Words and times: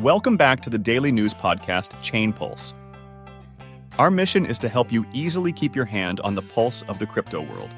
Welcome 0.00 0.36
back 0.36 0.60
to 0.62 0.70
the 0.70 0.78
daily 0.78 1.12
news 1.12 1.32
podcast 1.32 2.02
Chain 2.02 2.32
Pulse. 2.32 2.74
Our 3.96 4.10
mission 4.10 4.44
is 4.44 4.58
to 4.58 4.68
help 4.68 4.90
you 4.90 5.06
easily 5.12 5.52
keep 5.52 5.76
your 5.76 5.84
hand 5.84 6.18
on 6.24 6.34
the 6.34 6.42
pulse 6.42 6.82
of 6.88 6.98
the 6.98 7.06
crypto 7.06 7.40
world. 7.40 7.72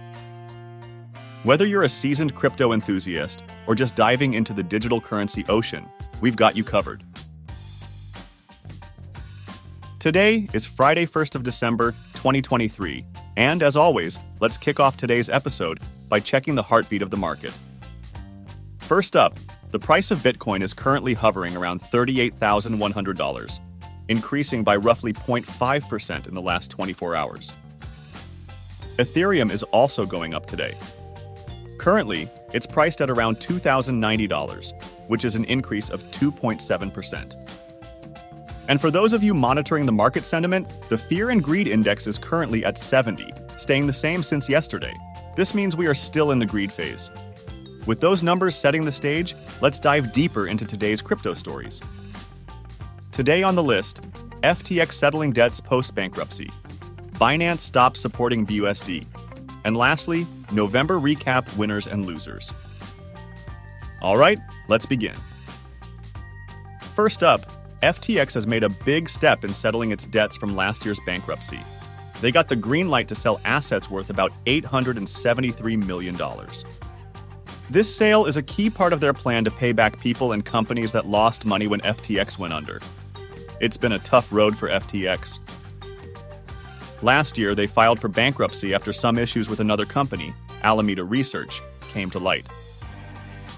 Whether 1.43 1.67
you're 1.67 1.83
a 1.83 1.91
seasoned 1.91 2.35
crypto 2.35 2.73
enthusiast 2.73 3.45
or 3.67 3.75
just 3.75 3.97
diving 3.97 4.33
into 4.33 4.55
the 4.55 4.63
digital 4.63 4.99
currency 4.99 5.45
ocean, 5.51 5.87
we've 6.23 6.37
got 6.37 6.57
you 6.57 6.65
covered. 6.65 7.05
Today 9.99 10.49
is 10.55 10.65
Friday, 10.65 11.05
1st 11.05 11.35
of 11.35 11.43
December, 11.43 11.91
2023, 12.15 13.05
and 13.37 13.63
as 13.63 13.77
always, 13.77 14.21
let's 14.41 14.57
kick 14.57 14.81
off 14.81 14.97
today's 14.97 15.29
episode 15.29 15.81
by 16.09 16.19
checking 16.19 16.55
the 16.55 16.63
heartbeat 16.63 17.03
of 17.03 17.11
the 17.11 17.17
market. 17.19 17.53
First 18.79 19.17
up, 19.17 19.37
the 19.71 19.79
price 19.79 20.11
of 20.11 20.21
Bitcoin 20.21 20.63
is 20.63 20.73
currently 20.73 21.15
hovering 21.15 21.57
around 21.57 21.83
$38,100, 21.83 23.59
increasing 24.09 24.63
by 24.63 24.77
roughly 24.77 25.13
0.5% 25.13 26.29
in 26.29 26.35
the 26.35 26.43
last 26.43 26.71
24 26.71 27.17
hours. 27.17 27.53
Ethereum 28.97 29.51
is 29.51 29.63
also 29.65 30.07
going 30.07 30.35
up 30.35 30.47
today. 30.47 30.75
Currently, 31.79 32.29
it's 32.55 32.67
priced 32.67 33.01
at 33.01 33.11
around 33.11 33.37
$2,090, 33.37 35.09
which 35.09 35.25
is 35.25 35.37
an 35.37 35.45
increase 35.45 35.91
of 35.91 36.01
2.7%. 36.03 37.35
And 38.69 38.81
for 38.81 38.91
those 38.91 39.13
of 39.13 39.23
you 39.23 39.35
monitoring 39.35 39.87
the 39.87 39.93
market 39.93 40.25
sentiment, 40.25 40.67
the 40.89 40.99
Fear 40.99 41.31
and 41.31 41.43
Greed 41.43 41.69
Index 41.69 42.07
is 42.07 42.19
currently 42.19 42.65
at 42.65 42.79
70, 42.79 43.33
staying 43.57 43.87
the 43.87 43.93
same 43.93 44.23
since 44.23 44.49
yesterday. 44.49 44.95
This 45.37 45.55
means 45.55 45.77
we 45.77 45.87
are 45.87 45.95
still 45.95 46.31
in 46.33 46.39
the 46.39 46.47
greed 46.47 46.73
phase. 46.73 47.11
With 47.87 48.01
those 48.01 48.23
numbers 48.23 48.57
setting 48.57 48.85
the 48.85 48.91
stage, 48.91 49.35
let's 49.63 49.79
dive 49.79 50.13
deeper 50.13 50.49
into 50.49 50.65
today's 50.65 51.01
crypto 51.01 51.35
stories. 51.35 51.81
Today 53.13 53.45
on 53.45 53.55
the 53.55 53.63
list, 53.63 54.03
FTX 54.43 54.93
settling 54.93 55.33
debts 55.33 55.61
post 55.61 55.95
bankruptcy, 55.95 56.51
Binance 57.13 57.61
stops 57.61 58.01
supporting 58.01 58.47
BUSD, 58.47 59.07
and 59.65 59.77
lastly, 59.77 60.27
November 60.53 60.99
recap 60.99 61.57
winners 61.57 61.87
and 61.87 62.05
losers. 62.05 62.53
All 64.03 64.17
right, 64.19 64.39
let's 64.69 64.85
begin. 64.85 65.15
First 66.95 67.23
up, 67.23 67.41
FTX 67.83 68.35
has 68.35 68.47
made 68.47 68.65
a 68.65 68.69
big 68.69 69.09
step 69.09 69.45
in 69.45 69.55
settling 69.55 69.93
its 69.93 70.07
debts 70.07 70.37
from 70.37 70.57
last 70.57 70.85
year's 70.85 71.01
bankruptcy. 71.07 71.61
They 72.21 72.33
got 72.33 72.49
the 72.49 72.57
green 72.57 72.89
light 72.89 73.09
to 73.09 73.15
sell 73.15 73.41
assets 73.45 73.91
worth 73.91 74.11
about 74.11 74.33
$873 74.45 75.87
million. 75.87 76.17
This 77.69 77.93
sale 77.93 78.27
is 78.27 78.37
a 78.37 78.43
key 78.43 78.71
part 78.71 78.93
of 78.93 79.01
their 79.01 79.13
plan 79.13 79.45
to 79.45 79.51
pay 79.51 79.73
back 79.73 79.99
people 79.99 80.31
and 80.31 80.45
companies 80.45 80.93
that 80.93 81.07
lost 81.07 81.45
money 81.45 81.67
when 81.67 81.81
FTX 81.81 82.39
went 82.39 82.53
under. 82.53 82.81
It's 83.61 83.77
been 83.77 83.93
a 83.93 83.99
tough 83.99 84.33
road 84.33 84.57
for 84.57 84.69
FTX. 84.69 85.41
Last 87.03 87.37
year, 87.37 87.57
they 87.57 87.67
filed 87.67 87.99
for 87.99 88.07
bankruptcy 88.07 88.73
after 88.73 88.93
some 88.93 89.19
issues 89.19 89.49
with 89.49 89.59
another 89.59 89.85
company, 89.85 90.33
Alameda 90.63 91.03
Research, 91.03 91.61
came 91.81 92.09
to 92.11 92.21
light. 92.21 92.47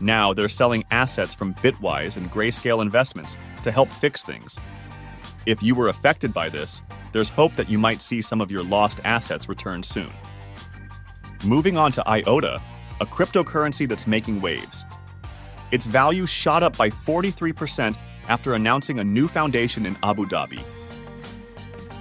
Now 0.01 0.33
they're 0.33 0.49
selling 0.49 0.85
assets 0.91 1.35
from 1.35 1.55
Bitwise 1.55 2.17
and 2.17 2.31
Grayscale 2.31 2.81
Investments 2.81 3.37
to 3.63 3.71
help 3.71 3.89
fix 3.89 4.23
things. 4.23 4.59
If 5.45 5.63
you 5.63 5.75
were 5.75 5.89
affected 5.89 6.33
by 6.33 6.49
this, 6.49 6.81
there's 7.13 7.29
hope 7.29 7.53
that 7.55 7.69
you 7.69 7.79
might 7.79 8.01
see 8.01 8.23
some 8.23 8.41
of 8.41 8.51
your 8.51 8.63
lost 8.63 9.01
assets 9.05 9.51
returned 9.51 9.85
soon. 9.85 10.11
Moving 11.45 11.77
on 11.77 11.93
to 11.93 12.09
IOTA, 12.09 12.61
a 13.01 13.07
cryptocurrency 13.07 13.87
that's 13.89 14.07
making 14.07 14.41
waves. 14.41 14.85
Its 15.71 15.87
value 15.87 16.27
shot 16.27 16.63
up 16.63 16.77
by 16.77 16.89
43% 16.91 17.97
after 18.29 18.55
announcing 18.55 18.99
a 19.01 19.05
new 19.05 19.29
foundation 19.29 19.87
in 19.87 19.97
Abu 20.03 20.27
Dhabi. 20.27 20.63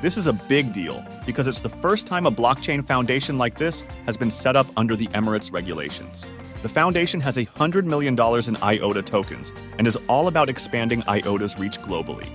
This 0.01 0.15
is 0.15 0.27
a 0.27 0.33
big 0.33 0.73
deal 0.73 1.03
because 1.25 1.47
it's 1.47 1.59
the 1.59 1.69
first 1.69 2.05
time 2.05 2.25
a 2.25 2.31
blockchain 2.31 2.85
foundation 2.85 3.37
like 3.37 3.57
this 3.57 3.81
has 4.05 4.15
been 4.15 4.29
set 4.29 4.55
up 4.55 4.67
under 4.77 4.95
the 4.95 5.07
Emirates 5.07 5.51
regulations. 5.51 6.25
The 6.61 6.69
foundation 6.69 7.19
has 7.21 7.37
$100 7.37 7.85
million 7.85 8.13
in 8.13 8.57
IOTA 8.63 9.03
tokens 9.03 9.53
and 9.77 9.87
is 9.87 9.97
all 10.07 10.27
about 10.27 10.49
expanding 10.49 11.01
IOTA's 11.03 11.57
reach 11.59 11.79
globally. 11.79 12.27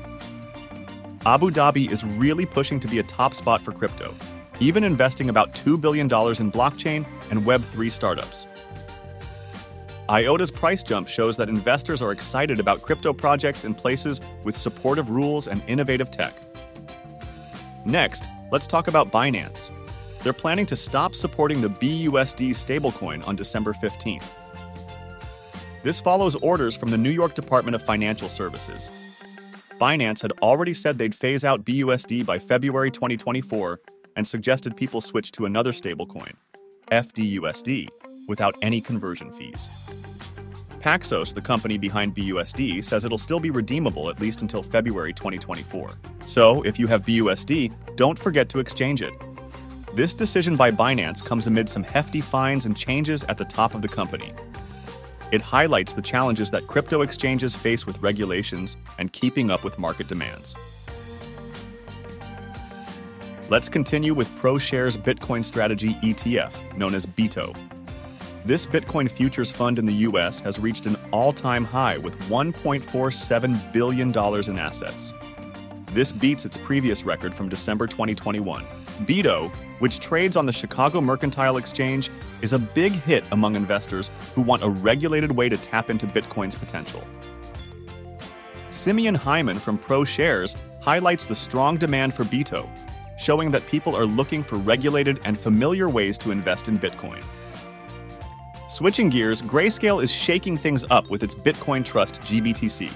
Abu 1.24 1.50
Dhabi 1.50 1.90
is 1.90 2.04
really 2.04 2.46
pushing 2.46 2.80
to 2.80 2.88
be 2.88 2.98
a 2.98 3.04
top 3.04 3.34
spot 3.34 3.60
for 3.60 3.70
crypto, 3.70 4.12
even 4.58 4.82
investing 4.82 5.28
about 5.28 5.54
$2 5.54 5.80
billion 5.80 6.06
in 6.06 6.50
blockchain 6.50 7.06
and 7.30 7.42
Web3 7.42 7.90
startups. 7.92 8.46
IOTA's 10.08 10.50
price 10.50 10.82
jump 10.82 11.06
shows 11.06 11.36
that 11.36 11.48
investors 11.48 12.02
are 12.02 12.10
excited 12.10 12.58
about 12.58 12.82
crypto 12.82 13.12
projects 13.12 13.64
in 13.64 13.72
places 13.72 14.20
with 14.42 14.56
supportive 14.56 15.10
rules 15.10 15.46
and 15.46 15.62
innovative 15.68 16.10
tech. 16.10 16.34
Next, 17.84 18.28
let's 18.50 18.66
talk 18.66 18.88
about 18.88 19.12
Binance. 19.12 19.70
They're 20.22 20.32
planning 20.32 20.66
to 20.66 20.76
stop 20.76 21.14
supporting 21.14 21.60
the 21.60 21.68
BUSD 21.68 22.50
stablecoin 22.50 23.26
on 23.28 23.36
December 23.36 23.72
15th. 23.72 24.26
This 25.84 26.00
follows 26.00 26.36
orders 26.36 26.76
from 26.76 26.90
the 26.90 26.98
New 26.98 27.10
York 27.10 27.34
Department 27.34 27.74
of 27.74 27.82
Financial 27.82 28.28
Services. 28.28 28.90
Binance 29.80 30.22
had 30.22 30.32
already 30.42 30.74
said 30.74 30.98
they'd 30.98 31.14
phase 31.14 31.44
out 31.44 31.64
BUSD 31.64 32.26
by 32.26 32.38
February 32.38 32.90
2024 32.90 33.80
and 34.16 34.26
suggested 34.26 34.76
people 34.76 35.00
switch 35.00 35.32
to 35.32 35.46
another 35.46 35.72
stablecoin, 35.72 36.34
FDUSD, 36.90 37.88
without 38.28 38.54
any 38.62 38.80
conversion 38.80 39.32
fees. 39.32 39.68
Paxos, 40.80 41.32
the 41.32 41.40
company 41.40 41.78
behind 41.78 42.14
BUSD, 42.14 42.84
says 42.84 43.04
it'll 43.04 43.16
still 43.16 43.38
be 43.38 43.50
redeemable 43.50 44.10
at 44.10 44.20
least 44.20 44.42
until 44.42 44.62
February 44.62 45.12
2024. 45.12 45.90
So, 46.26 46.62
if 46.62 46.78
you 46.78 46.88
have 46.88 47.04
BUSD, 47.04 47.72
don't 47.96 48.18
forget 48.18 48.48
to 48.48 48.58
exchange 48.58 49.00
it. 49.00 49.14
This 49.94 50.12
decision 50.12 50.56
by 50.56 50.70
Binance 50.72 51.24
comes 51.24 51.46
amid 51.46 51.68
some 51.68 51.84
hefty 51.84 52.20
fines 52.20 52.66
and 52.66 52.76
changes 52.76 53.22
at 53.24 53.38
the 53.38 53.44
top 53.44 53.74
of 53.74 53.82
the 53.82 53.88
company. 53.88 54.32
It 55.30 55.40
highlights 55.40 55.92
the 55.92 56.02
challenges 56.02 56.50
that 56.50 56.66
crypto 56.66 57.02
exchanges 57.02 57.54
face 57.54 57.86
with 57.86 58.02
regulations 58.02 58.76
and 58.98 59.12
keeping 59.12 59.50
up 59.50 59.64
with 59.64 59.78
market 59.78 60.08
demands. 60.08 60.54
Let's 63.48 63.68
continue 63.68 64.14
with 64.14 64.28
ProShares 64.40 64.96
Bitcoin 64.96 65.44
Strategy 65.44 65.90
ETF, 66.02 66.76
known 66.76 66.94
as 66.94 67.06
BITO. 67.06 67.52
This 68.44 68.66
Bitcoin 68.66 69.08
futures 69.08 69.52
fund 69.52 69.78
in 69.78 69.86
the 69.86 69.92
US 70.08 70.40
has 70.40 70.58
reached 70.58 70.86
an 70.86 70.96
all 71.12 71.32
time 71.32 71.64
high 71.64 71.96
with 71.96 72.18
$1.47 72.22 73.72
billion 73.72 74.08
in 74.08 74.58
assets. 74.58 75.14
This 75.92 76.10
beats 76.10 76.44
its 76.44 76.56
previous 76.56 77.04
record 77.04 77.34
from 77.34 77.48
December 77.48 77.86
2021. 77.86 78.64
BITO, 79.06 79.48
which 79.78 80.00
trades 80.00 80.36
on 80.36 80.44
the 80.44 80.52
Chicago 80.52 81.00
Mercantile 81.00 81.56
Exchange, 81.56 82.10
is 82.40 82.52
a 82.52 82.58
big 82.58 82.90
hit 82.90 83.24
among 83.30 83.54
investors 83.54 84.10
who 84.34 84.42
want 84.42 84.64
a 84.64 84.68
regulated 84.68 85.30
way 85.30 85.48
to 85.48 85.56
tap 85.56 85.88
into 85.88 86.08
Bitcoin's 86.08 86.56
potential. 86.56 87.06
Simeon 88.70 89.14
Hyman 89.14 89.60
from 89.60 89.78
ProShares 89.78 90.56
highlights 90.80 91.26
the 91.26 91.36
strong 91.36 91.76
demand 91.76 92.12
for 92.12 92.24
BITO, 92.24 92.68
showing 93.18 93.52
that 93.52 93.64
people 93.68 93.96
are 93.96 94.06
looking 94.06 94.42
for 94.42 94.56
regulated 94.56 95.20
and 95.24 95.38
familiar 95.38 95.88
ways 95.88 96.18
to 96.18 96.32
invest 96.32 96.66
in 96.66 96.76
Bitcoin. 96.76 97.24
Switching 98.72 99.10
gears, 99.10 99.42
Grayscale 99.42 100.02
is 100.02 100.10
shaking 100.10 100.56
things 100.56 100.82
up 100.88 101.10
with 101.10 101.22
its 101.22 101.34
Bitcoin 101.34 101.84
Trust 101.84 102.22
GBTC. 102.22 102.90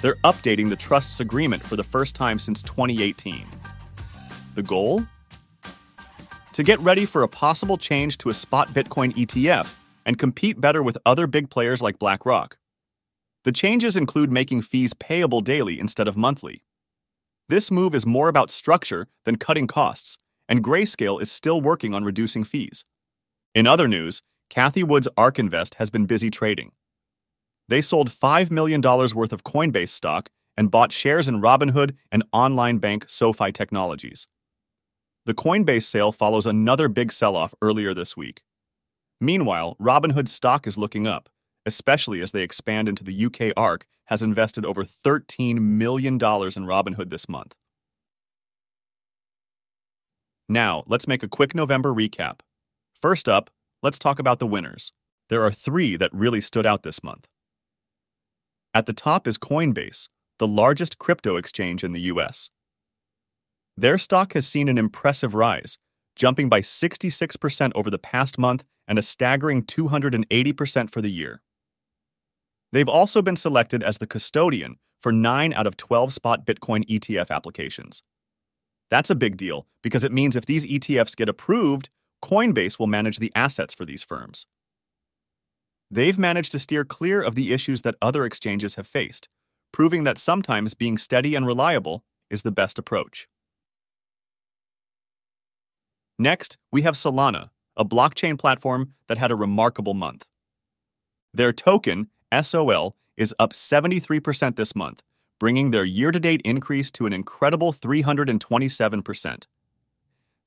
They're 0.00 0.16
updating 0.24 0.68
the 0.68 0.74
trust's 0.74 1.20
agreement 1.20 1.62
for 1.62 1.76
the 1.76 1.84
first 1.84 2.16
time 2.16 2.36
since 2.40 2.64
2018. 2.64 3.46
The 4.56 4.62
goal? 4.64 5.04
To 6.54 6.62
get 6.64 6.80
ready 6.80 7.06
for 7.06 7.22
a 7.22 7.28
possible 7.28 7.78
change 7.78 8.18
to 8.18 8.30
a 8.30 8.34
spot 8.34 8.70
Bitcoin 8.70 9.14
ETF 9.14 9.72
and 10.04 10.18
compete 10.18 10.60
better 10.60 10.82
with 10.82 10.98
other 11.06 11.28
big 11.28 11.48
players 11.48 11.80
like 11.80 12.00
BlackRock. 12.00 12.58
The 13.44 13.52
changes 13.52 13.96
include 13.96 14.32
making 14.32 14.62
fees 14.62 14.94
payable 14.94 15.42
daily 15.42 15.78
instead 15.78 16.08
of 16.08 16.16
monthly. 16.16 16.64
This 17.48 17.70
move 17.70 17.94
is 17.94 18.04
more 18.04 18.26
about 18.26 18.50
structure 18.50 19.06
than 19.22 19.36
cutting 19.36 19.68
costs, 19.68 20.18
and 20.48 20.64
Grayscale 20.64 21.22
is 21.22 21.30
still 21.30 21.60
working 21.60 21.94
on 21.94 22.02
reducing 22.02 22.42
fees. 22.42 22.84
In 23.54 23.68
other 23.68 23.86
news, 23.86 24.22
Cathie 24.52 24.84
Wood's 24.84 25.08
ARK 25.16 25.38
Invest 25.38 25.76
has 25.76 25.88
been 25.88 26.04
busy 26.04 26.28
trading. 26.28 26.72
They 27.70 27.80
sold 27.80 28.10
$5 28.10 28.50
million 28.50 28.82
worth 28.82 29.32
of 29.32 29.44
Coinbase 29.44 29.88
stock 29.88 30.28
and 30.58 30.70
bought 30.70 30.92
shares 30.92 31.26
in 31.26 31.40
Robinhood 31.40 31.94
and 32.10 32.22
online 32.34 32.76
bank 32.76 33.06
SoFi 33.08 33.50
Technologies. 33.50 34.26
The 35.24 35.32
Coinbase 35.32 35.84
sale 35.84 36.12
follows 36.12 36.44
another 36.44 36.88
big 36.88 37.12
sell 37.12 37.34
off 37.34 37.54
earlier 37.62 37.94
this 37.94 38.14
week. 38.14 38.42
Meanwhile, 39.22 39.74
Robinhood's 39.80 40.32
stock 40.32 40.66
is 40.66 40.76
looking 40.76 41.06
up, 41.06 41.30
especially 41.64 42.20
as 42.20 42.32
they 42.32 42.42
expand 42.42 42.90
into 42.90 43.04
the 43.04 43.24
UK 43.24 43.54
ARK 43.56 43.86
has 44.08 44.22
invested 44.22 44.66
over 44.66 44.84
$13 44.84 45.60
million 45.60 46.16
in 46.16 46.18
Robinhood 46.18 47.08
this 47.08 47.26
month. 47.26 47.54
Now, 50.46 50.84
let's 50.86 51.08
make 51.08 51.22
a 51.22 51.28
quick 51.28 51.54
November 51.54 51.94
recap. 51.94 52.40
First 52.92 53.30
up, 53.30 53.48
Let's 53.82 53.98
talk 53.98 54.20
about 54.20 54.38
the 54.38 54.46
winners. 54.46 54.92
There 55.28 55.44
are 55.44 55.50
three 55.50 55.96
that 55.96 56.12
really 56.12 56.40
stood 56.40 56.64
out 56.64 56.84
this 56.84 57.02
month. 57.02 57.26
At 58.72 58.86
the 58.86 58.92
top 58.92 59.26
is 59.26 59.38
Coinbase, 59.38 60.08
the 60.38 60.46
largest 60.46 60.98
crypto 60.98 61.36
exchange 61.36 61.82
in 61.82 61.90
the 61.90 62.02
US. 62.02 62.50
Their 63.76 63.98
stock 63.98 64.34
has 64.34 64.46
seen 64.46 64.68
an 64.68 64.78
impressive 64.78 65.34
rise, 65.34 65.78
jumping 66.14 66.48
by 66.48 66.60
66% 66.60 67.72
over 67.74 67.90
the 67.90 67.98
past 67.98 68.38
month 68.38 68.64
and 68.86 68.98
a 68.98 69.02
staggering 69.02 69.64
280% 69.64 70.90
for 70.90 71.00
the 71.00 71.10
year. 71.10 71.42
They've 72.70 72.88
also 72.88 73.20
been 73.20 73.36
selected 73.36 73.82
as 73.82 73.98
the 73.98 74.06
custodian 74.06 74.76
for 75.00 75.10
9 75.10 75.52
out 75.54 75.66
of 75.66 75.76
12 75.76 76.12
spot 76.12 76.46
Bitcoin 76.46 76.86
ETF 76.88 77.30
applications. 77.30 78.02
That's 78.90 79.10
a 79.10 79.16
big 79.16 79.36
deal 79.36 79.66
because 79.82 80.04
it 80.04 80.12
means 80.12 80.36
if 80.36 80.46
these 80.46 80.66
ETFs 80.66 81.16
get 81.16 81.28
approved, 81.28 81.90
Coinbase 82.22 82.78
will 82.78 82.86
manage 82.86 83.18
the 83.18 83.32
assets 83.34 83.74
for 83.74 83.84
these 83.84 84.02
firms. 84.02 84.46
They've 85.90 86.18
managed 86.18 86.52
to 86.52 86.58
steer 86.58 86.84
clear 86.84 87.20
of 87.20 87.34
the 87.34 87.52
issues 87.52 87.82
that 87.82 87.96
other 88.00 88.24
exchanges 88.24 88.76
have 88.76 88.86
faced, 88.86 89.28
proving 89.72 90.04
that 90.04 90.18
sometimes 90.18 90.74
being 90.74 90.96
steady 90.96 91.34
and 91.34 91.46
reliable 91.46 92.04
is 92.30 92.42
the 92.42 92.52
best 92.52 92.78
approach. 92.78 93.28
Next, 96.18 96.56
we 96.70 96.82
have 96.82 96.94
Solana, 96.94 97.50
a 97.76 97.84
blockchain 97.84 98.38
platform 98.38 98.94
that 99.08 99.18
had 99.18 99.30
a 99.30 99.36
remarkable 99.36 99.94
month. 99.94 100.26
Their 101.34 101.52
token, 101.52 102.08
SOL, 102.42 102.96
is 103.16 103.34
up 103.38 103.52
73% 103.52 104.56
this 104.56 104.76
month, 104.76 105.02
bringing 105.38 105.70
their 105.70 105.84
year 105.84 106.12
to 106.12 106.20
date 106.20 106.40
increase 106.44 106.90
to 106.92 107.06
an 107.06 107.12
incredible 107.12 107.72
327%. 107.72 109.46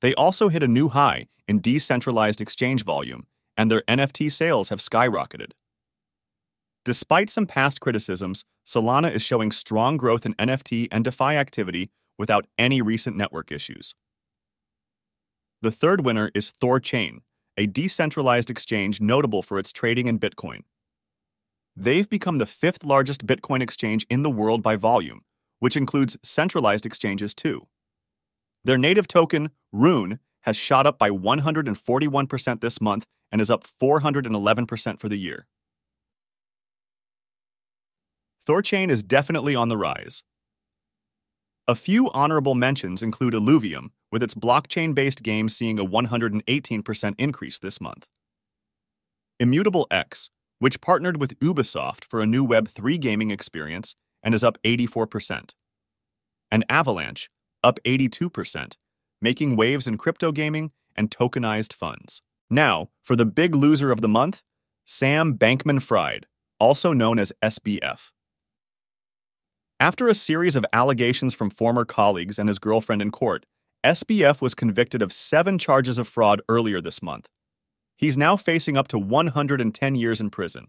They 0.00 0.14
also 0.14 0.48
hit 0.48 0.62
a 0.62 0.68
new 0.68 0.88
high 0.88 1.28
in 1.48 1.60
decentralized 1.60 2.40
exchange 2.40 2.84
volume, 2.84 3.26
and 3.56 3.70
their 3.70 3.82
NFT 3.82 4.30
sales 4.30 4.68
have 4.68 4.80
skyrocketed. 4.80 5.52
Despite 6.84 7.30
some 7.30 7.46
past 7.46 7.80
criticisms, 7.80 8.44
Solana 8.64 9.12
is 9.12 9.22
showing 9.22 9.50
strong 9.50 9.96
growth 9.96 10.26
in 10.26 10.34
NFT 10.34 10.88
and 10.92 11.04
DeFi 11.04 11.34
activity 11.36 11.90
without 12.18 12.46
any 12.58 12.80
recent 12.80 13.16
network 13.16 13.50
issues. 13.50 13.94
The 15.62 15.70
third 15.70 16.04
winner 16.04 16.30
is 16.34 16.50
Thorchain, 16.50 17.22
a 17.56 17.66
decentralized 17.66 18.50
exchange 18.50 19.00
notable 19.00 19.42
for 19.42 19.58
its 19.58 19.72
trading 19.72 20.06
in 20.06 20.18
Bitcoin. 20.18 20.60
They've 21.74 22.08
become 22.08 22.38
the 22.38 22.46
fifth 22.46 22.84
largest 22.84 23.26
Bitcoin 23.26 23.62
exchange 23.62 24.06
in 24.08 24.22
the 24.22 24.30
world 24.30 24.62
by 24.62 24.76
volume, 24.76 25.22
which 25.58 25.76
includes 25.76 26.16
centralized 26.22 26.86
exchanges 26.86 27.34
too. 27.34 27.66
Their 28.66 28.78
native 28.78 29.06
token, 29.06 29.50
Rune, 29.70 30.18
has 30.40 30.56
shot 30.56 30.86
up 30.86 30.98
by 30.98 31.08
141% 31.08 32.60
this 32.60 32.80
month 32.80 33.06
and 33.30 33.40
is 33.40 33.48
up 33.48 33.64
411% 33.80 34.98
for 34.98 35.08
the 35.08 35.16
year. 35.16 35.46
Thorchain 38.44 38.90
is 38.90 39.04
definitely 39.04 39.54
on 39.54 39.68
the 39.68 39.76
rise. 39.76 40.24
A 41.68 41.76
few 41.76 42.10
honorable 42.10 42.56
mentions 42.56 43.04
include 43.04 43.34
Illuvium, 43.34 43.90
with 44.10 44.20
its 44.20 44.34
blockchain 44.34 44.96
based 44.96 45.22
game 45.22 45.48
seeing 45.48 45.78
a 45.78 45.84
118% 45.86 47.14
increase 47.18 47.60
this 47.60 47.80
month. 47.80 48.08
Immutable 49.38 49.86
X, 49.92 50.30
which 50.58 50.80
partnered 50.80 51.20
with 51.20 51.38
Ubisoft 51.38 52.04
for 52.04 52.20
a 52.20 52.26
new 52.26 52.44
Web3 52.44 52.98
gaming 52.98 53.30
experience 53.30 53.94
and 54.24 54.34
is 54.34 54.42
up 54.42 54.58
84%. 54.64 55.54
And 56.50 56.64
Avalanche, 56.68 57.30
up 57.66 57.80
82%, 57.84 58.76
making 59.20 59.56
waves 59.56 59.88
in 59.88 59.98
crypto 59.98 60.30
gaming 60.30 60.70
and 60.94 61.10
tokenized 61.10 61.72
funds. 61.72 62.22
Now, 62.48 62.90
for 63.02 63.16
the 63.16 63.26
big 63.26 63.56
loser 63.56 63.90
of 63.90 64.00
the 64.00 64.08
month, 64.08 64.44
Sam 64.84 65.36
Bankman 65.36 65.82
Fried, 65.82 66.26
also 66.60 66.92
known 66.92 67.18
as 67.18 67.32
SBF. 67.42 68.12
After 69.80 70.06
a 70.06 70.14
series 70.14 70.54
of 70.54 70.64
allegations 70.72 71.34
from 71.34 71.50
former 71.50 71.84
colleagues 71.84 72.38
and 72.38 72.48
his 72.48 72.60
girlfriend 72.60 73.02
in 73.02 73.10
court, 73.10 73.44
SBF 73.84 74.40
was 74.40 74.54
convicted 74.54 75.02
of 75.02 75.12
seven 75.12 75.58
charges 75.58 75.98
of 75.98 76.06
fraud 76.06 76.40
earlier 76.48 76.80
this 76.80 77.02
month. 77.02 77.26
He's 77.96 78.16
now 78.16 78.36
facing 78.36 78.76
up 78.76 78.86
to 78.88 78.98
110 78.98 79.94
years 79.96 80.20
in 80.20 80.30
prison. 80.30 80.68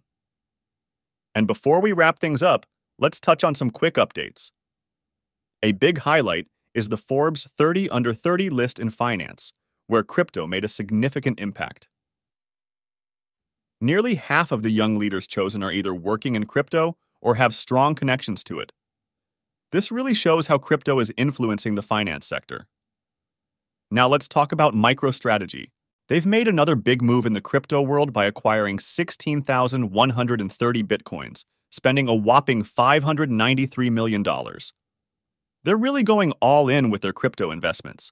And 1.36 1.46
before 1.46 1.80
we 1.80 1.92
wrap 1.92 2.18
things 2.18 2.42
up, 2.42 2.66
let's 2.98 3.20
touch 3.20 3.44
on 3.44 3.54
some 3.54 3.70
quick 3.70 3.94
updates. 3.94 4.50
A 5.62 5.74
big 5.74 6.00
highlight 6.00 6.48
is 6.78 6.90
the 6.90 6.98
Forbes 6.98 7.48
30 7.58 7.90
under 7.90 8.14
30 8.14 8.50
list 8.50 8.80
in 8.80 8.90
finance, 8.90 9.52
where 9.88 10.04
crypto 10.04 10.48
made 10.48 10.64
a 10.64 10.70
significant 10.70 11.40
impact. 11.40 11.88
Nearly 13.82 14.16
half 14.16 14.52
of 14.52 14.64
the 14.64 14.72
young 14.72 14.98
leaders 14.98 15.28
chosen 15.28 15.64
are 15.64 15.72
either 15.72 15.94
working 15.94 16.36
in 16.36 16.46
crypto 16.46 16.98
or 17.22 17.36
have 17.36 17.54
strong 17.54 17.96
connections 17.96 18.44
to 18.46 18.60
it. 18.60 18.72
This 19.72 19.92
really 19.92 20.14
shows 20.14 20.48
how 20.48 20.58
crypto 20.58 21.00
is 21.00 21.12
influencing 21.18 21.76
the 21.76 21.82
finance 21.82 22.26
sector. 22.26 22.68
Now 23.92 24.08
let's 24.08 24.28
talk 24.28 24.52
about 24.52 24.74
MicroStrategy, 24.74 25.68
They've 26.08 26.26
made 26.26 26.48
another 26.48 26.76
big 26.76 27.02
move 27.02 27.26
in 27.26 27.34
the 27.34 27.42
crypto 27.42 27.82
world 27.82 28.14
by 28.14 28.26
acquiring 28.26 28.80
16,130 28.80 30.84
bitcoins, 30.84 31.44
spending 31.70 32.08
a 32.08 32.16
whopping 32.16 32.64
$593 32.64 33.92
million. 33.92 34.24
They're 35.64 35.78
really 35.78 36.04
going 36.04 36.32
all 36.42 36.70
in 36.70 36.90
with 36.90 37.02
their 37.02 37.14
crypto 37.14 37.52
investments. 37.52 38.12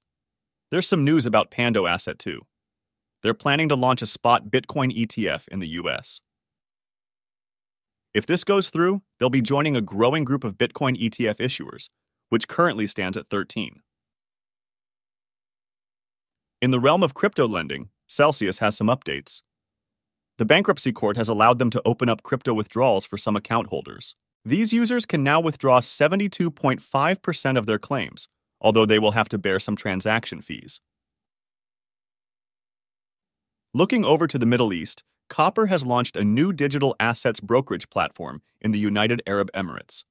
There's 0.72 0.88
some 0.88 1.04
news 1.04 1.26
about 1.26 1.52
Pando 1.52 1.86
Asset 1.86 2.20
too. 2.20 2.42
They're 3.22 3.34
planning 3.34 3.70
to 3.70 3.76
launch 3.76 4.02
a 4.02 4.08
spot 4.08 4.50
Bitcoin 4.50 4.96
ETF 4.96 5.48
in 5.50 5.60
the 5.60 5.70
US. 5.70 6.22
If 8.14 8.26
this 8.26 8.44
goes 8.44 8.70
through, 8.70 9.02
they'll 9.20 9.30
be 9.30 9.42
joining 9.42 9.76
a 9.76 9.82
growing 9.82 10.24
group 10.24 10.44
of 10.44 10.58
Bitcoin 10.58 10.98
ETF 10.98 11.38
issuers, 11.38 11.90
which 12.30 12.48
currently 12.48 12.88
stands 12.88 13.18
at 13.18 13.30
13. 13.30 13.82
In 16.62 16.72
the 16.72 16.80
realm 16.80 17.04
of 17.04 17.14
crypto 17.14 17.48
lending, 17.48 17.90
Celsius 18.08 18.60
has 18.60 18.78
some 18.78 18.88
updates. 18.88 19.42
The 20.38 20.46
bankruptcy 20.46 20.92
court 20.92 21.18
has 21.18 21.30
allowed 21.30 21.60
them 21.60 21.70
to 21.72 21.82
open 21.86 22.10
up 22.10 22.24
crypto 22.24 22.54
withdrawals 22.54 23.06
for 23.06 23.18
some 23.18 23.36
account 23.36 23.68
holders. 23.68 24.16
These 24.48 24.72
users 24.72 25.08
can 25.08 25.24
now 25.24 25.40
withdraw 25.40 25.80
72.5% 25.82 27.58
of 27.58 27.66
their 27.66 27.80
claims, 27.80 28.28
although 28.62 28.86
they 28.86 29.00
will 29.00 29.12
have 29.12 29.28
to 29.30 29.40
bear 29.40 29.60
some 29.60 29.76
transaction 29.76 30.40
fees. 30.42 30.80
Looking 33.74 34.06
over 34.06 34.28
to 34.28 34.38
the 34.38 34.46
Middle 34.46 34.72
East, 34.72 35.04
Copper 35.30 35.66
has 35.66 35.84
launched 35.84 36.16
a 36.16 36.24
new 36.24 36.54
digital 36.54 36.96
assets 37.00 37.40
brokerage 37.40 37.90
platform 37.90 38.44
in 38.62 38.70
the 38.70 38.78
United 38.78 39.24
Arab 39.26 39.52
Emirates. 39.54 40.04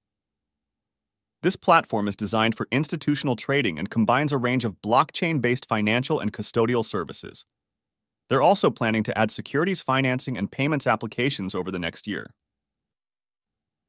This 1.42 1.54
platform 1.54 2.08
is 2.08 2.16
designed 2.16 2.56
for 2.56 2.66
institutional 2.72 3.36
trading 3.36 3.78
and 3.78 3.88
combines 3.88 4.32
a 4.32 4.38
range 4.38 4.64
of 4.64 4.82
blockchain 4.82 5.40
based 5.40 5.68
financial 5.68 6.18
and 6.18 6.32
custodial 6.32 6.84
services. 6.84 7.44
They're 8.28 8.42
also 8.42 8.70
planning 8.70 9.04
to 9.04 9.16
add 9.16 9.30
securities 9.30 9.80
financing 9.80 10.36
and 10.36 10.50
payments 10.50 10.88
applications 10.88 11.54
over 11.54 11.70
the 11.70 11.78
next 11.78 12.08
year. 12.08 12.30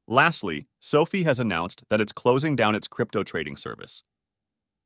Lastly, 0.08 0.68
SoFi 0.78 1.24
has 1.24 1.40
announced 1.40 1.82
that 1.90 2.00
it's 2.00 2.12
closing 2.12 2.54
down 2.54 2.74
its 2.74 2.86
crypto 2.86 3.24
trading 3.24 3.56
service. 3.56 4.04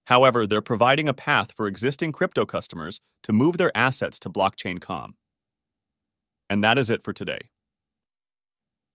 However, 0.07 0.47
they're 0.47 0.63
providing 0.63 1.09
a 1.09 1.15
path 1.15 1.53
for 1.53 1.67
existing 1.67 2.13
crypto 2.13 2.47
customers 2.47 3.01
to 3.23 3.33
move 3.33 3.59
their 3.59 3.71
assets 3.77 4.19
to 4.21 4.31
Blockchain 4.31 4.81
Com. 4.81 5.17
And 6.49 6.65
that 6.65 6.79
is 6.79 6.89
it 6.89 7.03
for 7.03 7.13
today. 7.13 7.51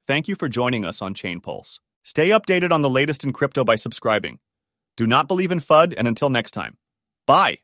Thank 0.07 0.27
you 0.27 0.35
for 0.35 0.49
joining 0.49 0.83
us 0.83 1.01
on 1.01 1.13
Chain 1.13 1.39
Pulse. 1.39 1.79
Stay 2.03 2.29
updated 2.29 2.71
on 2.71 2.81
the 2.81 2.89
latest 2.89 3.23
in 3.23 3.31
crypto 3.31 3.63
by 3.63 3.75
subscribing. 3.75 4.39
Do 4.97 5.07
not 5.07 5.27
believe 5.27 5.51
in 5.51 5.59
FUD, 5.59 5.93
and 5.97 6.07
until 6.07 6.29
next 6.29 6.51
time, 6.51 6.77
bye. 7.25 7.59